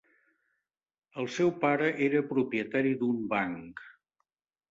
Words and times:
El 1.23 1.29
seu 1.33 1.51
pare 1.65 1.91
era 2.07 2.23
propietari 2.31 2.93
d'un 3.03 3.19
banc. 3.35 3.85